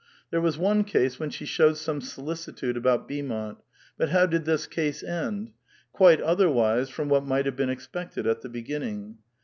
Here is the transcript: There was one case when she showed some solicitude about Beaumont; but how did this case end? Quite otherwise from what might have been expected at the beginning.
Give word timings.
There 0.31 0.41
was 0.41 0.57
one 0.57 0.83
case 0.83 1.19
when 1.19 1.29
she 1.29 1.45
showed 1.45 1.77
some 1.77 2.01
solicitude 2.01 2.75
about 2.75 3.07
Beaumont; 3.07 3.59
but 3.99 4.09
how 4.09 4.25
did 4.25 4.45
this 4.45 4.65
case 4.65 5.03
end? 5.03 5.51
Quite 5.91 6.19
otherwise 6.21 6.89
from 6.89 7.07
what 7.07 7.23
might 7.27 7.45
have 7.45 7.55
been 7.55 7.69
expected 7.69 8.25
at 8.25 8.41
the 8.41 8.49
beginning. 8.49 9.19